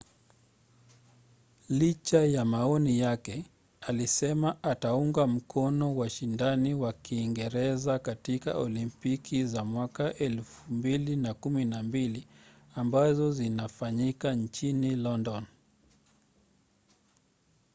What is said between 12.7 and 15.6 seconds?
ambazo zinafanyika nchini london